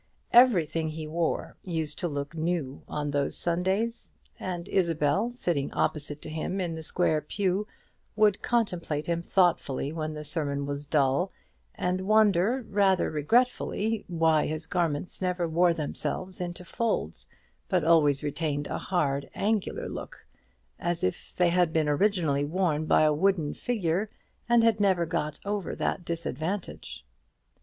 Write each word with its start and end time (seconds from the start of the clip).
Everything 0.33 0.89
he 0.89 1.05
wore 1.05 1.57
used 1.61 1.99
to 1.99 2.07
look 2.07 2.33
new 2.35 2.81
on 2.87 3.11
these 3.11 3.37
Sundays; 3.37 4.09
and 4.39 4.67
Isabel, 4.67 5.29
sitting 5.31 5.71
opposite 5.73 6.23
to 6.23 6.29
him 6.31 6.59
in 6.59 6.73
the 6.73 6.81
square 6.81 7.21
pew 7.21 7.67
would 8.15 8.41
contemplate 8.41 9.05
him 9.05 9.21
thoughtfully 9.21 9.91
when 9.93 10.15
the 10.15 10.23
sermon 10.25 10.65
was 10.65 10.87
dull, 10.87 11.31
and 11.75 12.01
wonder, 12.01 12.65
rather 12.67 13.11
regretfully, 13.11 14.03
why 14.07 14.47
his 14.47 14.65
garments 14.65 15.21
never 15.21 15.47
wore 15.47 15.71
themselves 15.71 16.41
into 16.41 16.65
folds, 16.65 17.27
but 17.69 17.83
always 17.83 18.23
retained 18.23 18.65
a 18.65 18.79
hard 18.79 19.29
angular 19.35 19.87
look, 19.87 20.25
as 20.79 21.03
if 21.03 21.35
they 21.35 21.49
had 21.49 21.71
been 21.71 21.87
originally 21.87 22.43
worn 22.43 22.87
by 22.87 23.03
a 23.03 23.13
wooden 23.13 23.53
figure, 23.53 24.09
and 24.49 24.63
had 24.63 24.79
never 24.79 25.05
got 25.05 25.39
over 25.45 25.75
that 25.75 26.03
disadvantage. 26.03 27.05